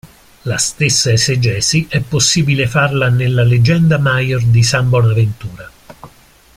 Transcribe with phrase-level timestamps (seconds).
[0.45, 5.71] La stessa esegesi è possibile farla nella Legenda Maior di san Bonaventura.